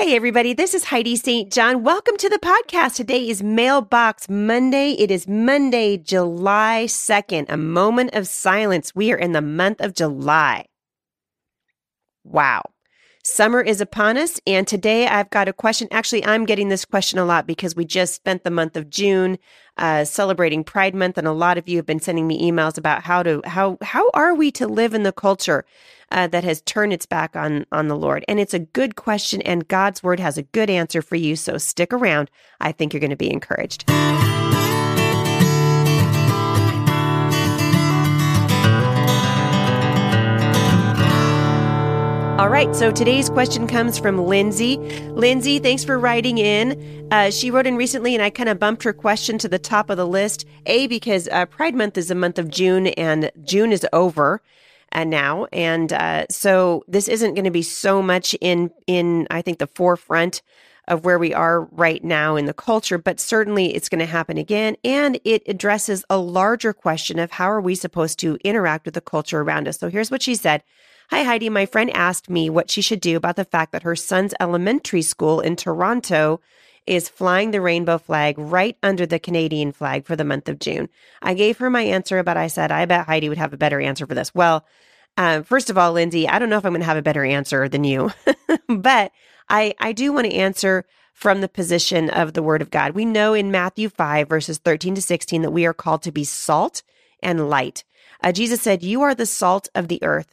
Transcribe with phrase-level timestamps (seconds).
[0.00, 1.52] Hey, everybody, this is Heidi St.
[1.52, 1.82] John.
[1.82, 2.94] Welcome to the podcast.
[2.94, 4.92] Today is Mailbox Monday.
[4.92, 8.94] It is Monday, July 2nd, a moment of silence.
[8.94, 10.64] We are in the month of July.
[12.24, 12.62] Wow.
[13.22, 15.88] Summer is upon us, and today I've got a question.
[15.90, 19.38] Actually, I'm getting this question a lot because we just spent the month of June
[19.76, 23.02] uh, celebrating Pride Month, and a lot of you have been sending me emails about
[23.02, 25.66] how to how how are we to live in the culture
[26.10, 28.24] uh, that has turned its back on on the Lord.
[28.26, 31.36] And it's a good question, and God's Word has a good answer for you.
[31.36, 32.30] So stick around.
[32.58, 33.84] I think you're going to be encouraged.
[42.40, 44.78] All right, so today's question comes from Lindsay.
[45.10, 47.06] Lindsay, thanks for writing in.
[47.12, 49.90] Uh, she wrote in recently, and I kind of bumped her question to the top
[49.90, 50.46] of the list.
[50.64, 54.40] A, because uh, Pride Month is the month of June, and June is over
[54.92, 59.42] uh, now, and uh, so this isn't going to be so much in in I
[59.42, 60.40] think the forefront
[60.88, 64.38] of where we are right now in the culture, but certainly it's going to happen
[64.38, 64.78] again.
[64.82, 69.02] And it addresses a larger question of how are we supposed to interact with the
[69.02, 69.78] culture around us.
[69.78, 70.62] So here's what she said.
[71.10, 71.48] Hi, Heidi.
[71.48, 75.02] My friend asked me what she should do about the fact that her son's elementary
[75.02, 76.40] school in Toronto
[76.86, 80.88] is flying the rainbow flag right under the Canadian flag for the month of June.
[81.20, 83.80] I gave her my answer, but I said, I bet Heidi would have a better
[83.80, 84.32] answer for this.
[84.36, 84.64] Well,
[85.16, 87.24] uh, first of all, Lindsay, I don't know if I'm going to have a better
[87.24, 88.12] answer than you,
[88.68, 89.10] but
[89.48, 92.92] I, I do want to answer from the position of the word of God.
[92.92, 96.22] We know in Matthew 5, verses 13 to 16, that we are called to be
[96.22, 96.84] salt
[97.20, 97.82] and light.
[98.22, 100.32] Uh, Jesus said, You are the salt of the earth.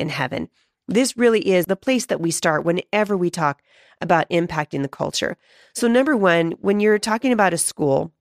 [0.00, 0.48] in heaven.
[0.88, 3.62] This really is the place that we start whenever we talk
[4.00, 5.36] about impacting the culture.
[5.74, 8.12] So, number one, when you're talking about a school,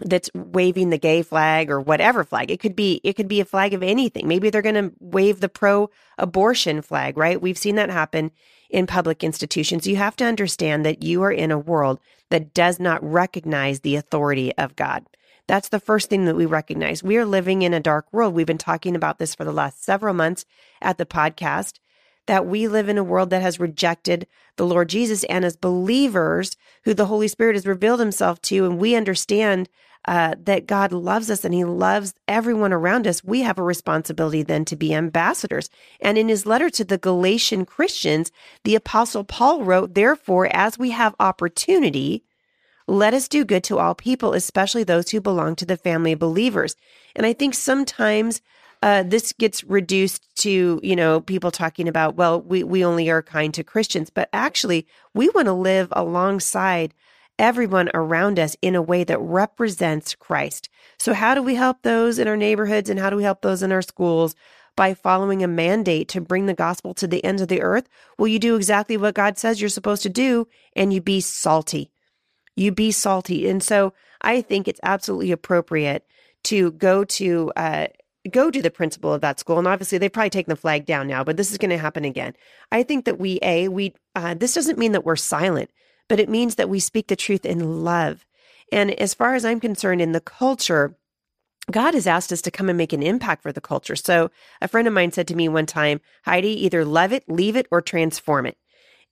[0.00, 2.50] that's waving the gay flag or whatever flag.
[2.50, 4.28] It could be it could be a flag of anything.
[4.28, 7.40] Maybe they're going to wave the pro abortion flag, right?
[7.40, 8.30] We've seen that happen
[8.70, 9.86] in public institutions.
[9.86, 12.00] You have to understand that you are in a world
[12.30, 15.04] that does not recognize the authority of God.
[15.48, 17.02] That's the first thing that we recognize.
[17.02, 18.34] We are living in a dark world.
[18.34, 20.44] We've been talking about this for the last several months
[20.80, 21.78] at the podcast
[22.26, 24.26] that we live in a world that has rejected
[24.56, 25.24] the Lord Jesus.
[25.24, 29.70] And as believers who the Holy Spirit has revealed himself to, and we understand
[30.04, 34.42] uh, that God loves us and he loves everyone around us, we have a responsibility
[34.42, 35.70] then to be ambassadors.
[36.00, 38.30] And in his letter to the Galatian Christians,
[38.64, 42.22] the apostle Paul wrote, therefore, as we have opportunity,
[42.88, 46.18] let us do good to all people, especially those who belong to the family of
[46.18, 46.74] believers.
[47.14, 48.40] And I think sometimes
[48.82, 53.22] uh, this gets reduced to, you know, people talking about, well, we, we only are
[53.22, 56.94] kind to Christians, but actually, we want to live alongside
[57.38, 60.70] everyone around us in a way that represents Christ.
[60.98, 63.62] So, how do we help those in our neighborhoods and how do we help those
[63.62, 64.34] in our schools?
[64.76, 67.88] By following a mandate to bring the gospel to the ends of the earth?
[68.16, 70.46] Well, you do exactly what God says you're supposed to do,
[70.76, 71.90] and you be salty
[72.58, 73.48] you be salty.
[73.48, 76.04] And so I think it's absolutely appropriate
[76.44, 77.86] to go to uh,
[78.30, 79.58] go to the principal of that school.
[79.58, 82.04] And obviously, they've probably taken the flag down now, but this is going to happen
[82.04, 82.34] again.
[82.72, 85.70] I think that we a we uh, this doesn't mean that we're silent,
[86.08, 88.26] but it means that we speak the truth in love.
[88.70, 90.94] And as far as I'm concerned, in the culture.
[91.70, 93.94] God has asked us to come and make an impact for the culture.
[93.94, 94.30] So,
[94.62, 97.66] a friend of mine said to me one time, Heidi, either love it, leave it,
[97.70, 98.56] or transform it.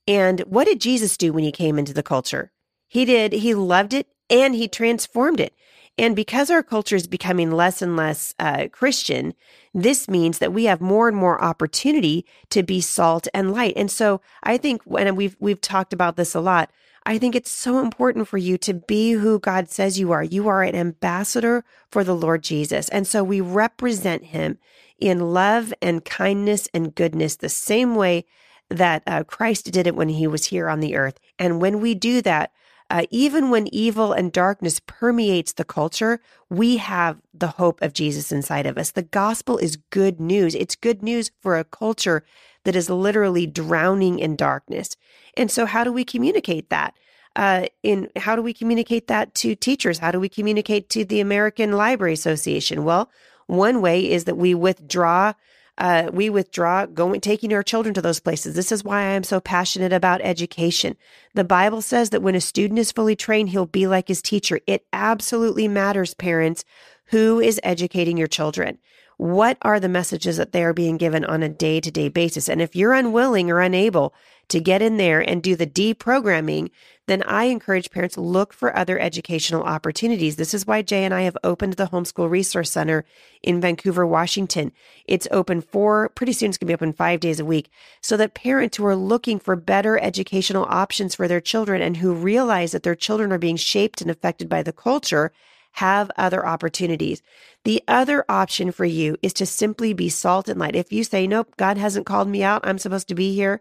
[0.08, 2.52] And what did Jesus do when he came into the culture?
[2.88, 3.32] He did.
[3.32, 5.54] He loved it and he transformed it.
[5.98, 9.34] And because our culture is becoming less and less uh, Christian,
[9.72, 13.74] this means that we have more and more opportunity to be salt and light.
[13.76, 16.70] And so I think when we've we've talked about this a lot,
[17.06, 20.24] I think it's so important for you to be who God says you are.
[20.24, 22.88] You are an ambassador for the Lord Jesus.
[22.90, 24.58] And so we represent him
[24.98, 28.26] in love and kindness and goodness the same way
[28.68, 31.20] that uh, Christ did it when he was here on the earth.
[31.38, 32.50] And when we do that,
[32.88, 38.30] uh, even when evil and darkness permeates the culture, we have the hope of Jesus
[38.30, 38.92] inside of us.
[38.92, 40.54] The gospel is good news.
[40.54, 42.24] It's good news for a culture
[42.64, 44.96] that is literally drowning in darkness.
[45.36, 46.94] And so, how do we communicate that?
[47.34, 49.98] Uh, in how do we communicate that to teachers?
[49.98, 52.84] How do we communicate to the American Library Association?
[52.84, 53.10] Well,
[53.46, 55.34] one way is that we withdraw
[55.78, 58.54] Uh, we withdraw going, taking our children to those places.
[58.54, 60.96] This is why I am so passionate about education.
[61.34, 64.60] The Bible says that when a student is fully trained, he'll be like his teacher.
[64.66, 66.64] It absolutely matters, parents,
[67.06, 68.78] who is educating your children.
[69.16, 72.48] What are the messages that they are being given on a day to day basis?
[72.48, 74.14] And if you're unwilling or unable
[74.48, 76.70] to get in there and do the deprogramming,
[77.06, 80.36] then I encourage parents look for other educational opportunities.
[80.36, 83.04] This is why Jay and I have opened the Homeschool Resource Center
[83.42, 84.70] in Vancouver, Washington.
[85.06, 87.70] It's open for pretty soon it's going to be open 5 days a week
[88.02, 92.12] so that parents who are looking for better educational options for their children and who
[92.12, 95.32] realize that their children are being shaped and affected by the culture
[95.76, 97.22] have other opportunities.
[97.64, 100.74] The other option for you is to simply be salt and light.
[100.74, 103.60] If you say, nope, God hasn't called me out, I'm supposed to be here,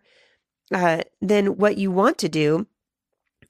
[0.73, 2.67] uh, then what you want to do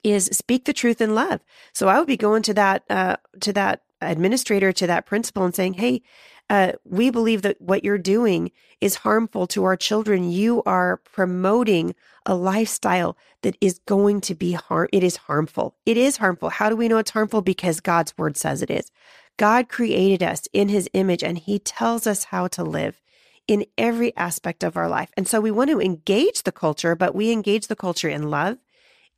[0.02, 1.40] is speak the truth in love.
[1.72, 5.54] So I would be going to that, uh, to that administrator, to that principal and
[5.54, 6.02] saying, Hey,
[6.48, 10.30] uh, we believe that what you're doing is harmful to our children.
[10.30, 11.94] You are promoting
[12.24, 14.88] a lifestyle that is going to be harm.
[14.92, 15.74] It is harmful.
[15.84, 16.50] It is harmful.
[16.50, 17.42] How do we know it's harmful?
[17.42, 18.90] Because God's word says it is.
[19.36, 23.00] God created us in his image and he tells us how to live
[23.48, 25.10] in every aspect of our life.
[25.16, 28.58] And so we want to engage the culture, but we engage the culture in love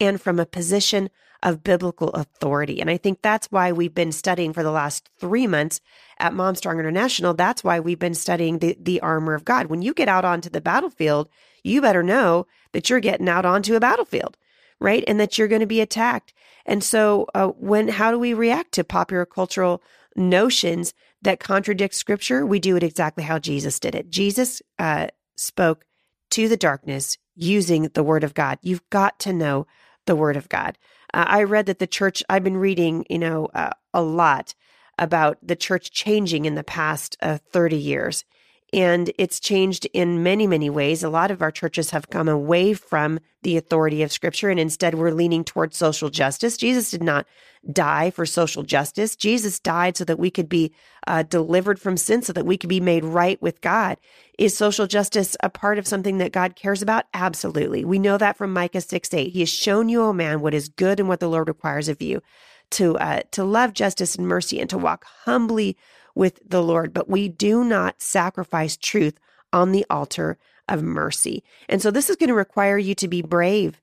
[0.00, 1.10] and from a position
[1.42, 2.80] of biblical authority.
[2.80, 5.80] And I think that's why we've been studying for the last three months
[6.18, 7.34] at Mom Strong International.
[7.34, 9.66] That's why we've been studying the, the armor of God.
[9.66, 11.28] When you get out onto the battlefield,
[11.62, 14.36] you better know that you're getting out onto a battlefield,
[14.80, 15.04] right?
[15.06, 16.32] And that you're going to be attacked.
[16.66, 19.82] And so, uh, when, how do we react to popular cultural
[20.16, 20.92] notions
[21.22, 22.44] that contradict scripture?
[22.44, 24.10] We do it exactly how Jesus did it.
[24.10, 25.08] Jesus, uh,
[25.38, 25.84] spoke
[26.30, 28.58] to the darkness using the word of God.
[28.60, 29.66] You've got to know
[30.06, 30.76] the word of God.
[31.14, 34.54] Uh, I read that the church, I've been reading, you know, uh, a lot
[34.98, 38.24] about the church changing in the past uh, 30 years.
[38.72, 41.02] And it's changed in many, many ways.
[41.02, 44.94] A lot of our churches have come away from the authority of scripture and instead
[44.94, 46.56] we're leaning towards social justice.
[46.56, 47.26] Jesus did not
[47.72, 49.16] die for social justice.
[49.16, 50.72] Jesus died so that we could be
[51.06, 53.98] uh, delivered from sin, so that we could be made right with God.
[54.38, 57.06] Is social justice a part of something that God cares about?
[57.14, 57.84] Absolutely.
[57.84, 59.32] We know that from Micah 6 8.
[59.32, 62.02] He has shown you, O man, what is good and what the Lord requires of
[62.02, 62.22] you
[62.70, 65.76] to, uh, to love justice and mercy and to walk humbly
[66.18, 66.92] with the Lord.
[66.92, 69.20] But we do not sacrifice truth
[69.52, 70.36] on the altar
[70.68, 71.44] of mercy.
[71.68, 73.80] And so this is going to require you to be brave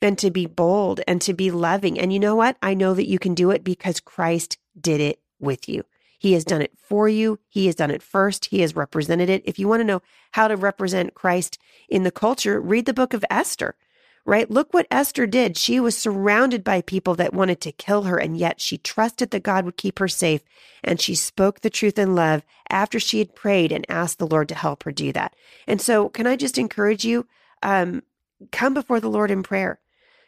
[0.00, 2.00] and to be bold and to be loving.
[2.00, 2.56] And you know what?
[2.62, 5.84] I know that you can do it because Christ did it with you.
[6.18, 7.38] He has done it for you.
[7.50, 8.46] He has done it first.
[8.46, 9.42] He has represented it.
[9.44, 10.00] If you want to know
[10.32, 11.58] how to represent Christ
[11.90, 13.74] in the culture, read the book of Esther,
[14.24, 14.50] right?
[14.50, 15.56] Look what Esther did.
[15.56, 19.42] She was surrounded by people that wanted to kill her, and yet she trusted that
[19.42, 20.42] God would keep her safe.
[20.82, 24.48] And she spoke the truth in love after she had prayed and asked the Lord
[24.48, 25.34] to help her do that.
[25.66, 27.26] And so, can I just encourage you?
[27.62, 28.02] Um,
[28.50, 29.80] come before the Lord in prayer.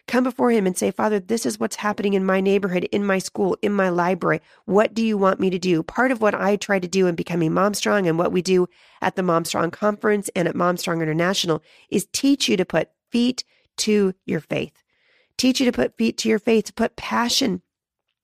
[0.07, 3.19] Come before Him and say, Father, this is what's happening in my neighborhood, in my
[3.19, 4.41] school, in my library.
[4.65, 5.83] What do you want me to do?
[5.83, 8.69] Part of what I try to do in becoming Mom Strong and what we do
[9.03, 11.61] at the Mom Strong Conference and at Mom Strong International
[11.91, 13.43] is teach you to put feet
[13.79, 14.83] to your faith.
[15.37, 17.63] Teach you to put feet to your faith, to put passion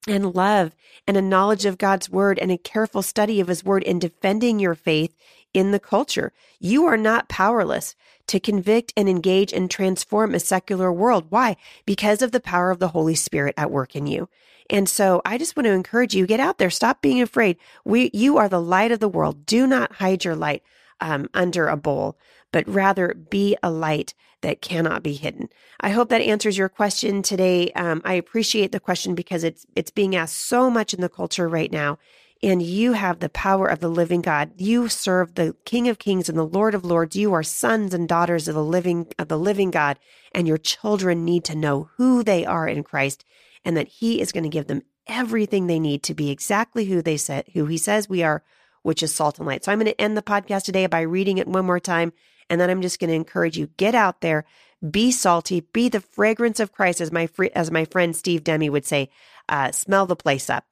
[0.08, 0.74] and love
[1.06, 4.58] and a knowledge of God's word and a careful study of his word in defending
[4.58, 5.14] your faith
[5.54, 6.32] in the culture.
[6.58, 7.94] You are not powerless
[8.28, 11.26] to convict and engage and transform a secular world.
[11.28, 11.56] Why?
[11.86, 14.28] Because of the power of the Holy Spirit at work in you.
[14.70, 16.70] And so I just want to encourage you, get out there.
[16.70, 17.58] Stop being afraid.
[17.84, 19.44] We, you are the light of the world.
[19.44, 20.62] Do not hide your light
[21.00, 22.16] um, under a bowl,
[22.52, 25.48] but rather be a light that cannot be hidden.
[25.80, 27.70] I hope that answers your question today.
[27.72, 31.48] Um, I appreciate the question because it's it's being asked so much in the culture
[31.48, 31.98] right now
[32.42, 34.50] and you have the power of the living God.
[34.56, 37.14] You serve the King of Kings and the Lord of Lords.
[37.14, 39.98] You are sons and daughters of the living of the living God,
[40.34, 43.24] and your children need to know who they are in Christ
[43.64, 47.02] and that he is going to give them everything they need to be exactly who
[47.02, 48.42] they said who he says we are,
[48.82, 49.64] which is salt and light.
[49.64, 52.12] So I'm going to end the podcast today by reading it one more time
[52.48, 54.44] and then I'm just going to encourage you get out there,
[54.88, 58.86] be salty, be the fragrance of Christ as my as my friend Steve Demme would
[58.86, 59.10] say,
[59.48, 60.64] uh, smell the place up.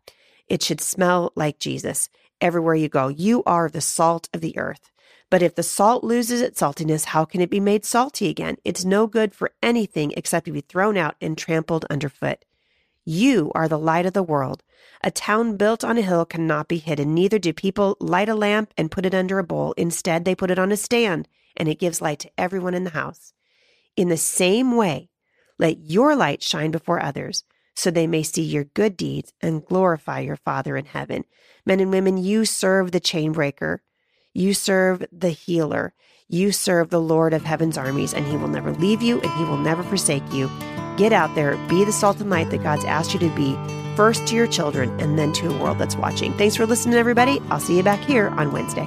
[0.49, 2.09] It should smell like Jesus
[2.41, 3.09] everywhere you go.
[3.09, 4.91] You are the salt of the earth.
[5.31, 8.57] But if the salt loses its saltiness, how can it be made salty again?
[8.65, 12.45] It's no good for anything except to be thrown out and trampled underfoot.
[13.05, 14.65] You are the light of the world.
[15.03, 17.15] A town built on a hill cannot be hidden.
[17.15, 19.73] Neither do people light a lamp and put it under a bowl.
[19.77, 22.90] Instead, they put it on a stand, and it gives light to everyone in the
[22.90, 23.33] house.
[23.97, 25.11] In the same way,
[25.59, 30.21] let your light shine before others so they may see your good deeds and glorify
[30.21, 31.25] your Father in heaven.
[31.64, 33.83] Men and women, you serve the chain breaker.
[34.33, 35.95] You serve the healer.
[36.28, 39.45] You serve the Lord of heaven's armies, and he will never leave you and he
[39.45, 40.49] will never forsake you.
[40.97, 43.57] Get out there, be the salt and light that God's asked you to be,
[43.97, 46.33] first to your children and then to a world that's watching.
[46.35, 47.40] Thanks for listening, everybody.
[47.50, 48.87] I'll see you back here on Wednesday.